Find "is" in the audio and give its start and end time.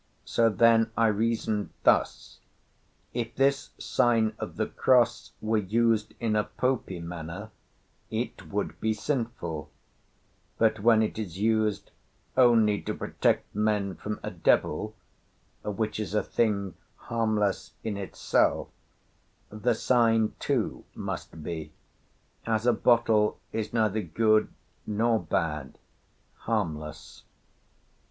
11.19-11.37, 15.99-16.15, 23.51-23.71